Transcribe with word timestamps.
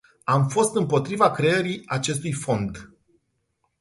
Am 0.25 0.47
fost 0.47 0.75
împotriva 0.75 1.31
creării 1.31 1.83
acestui 1.87 2.31
fond. 2.31 2.89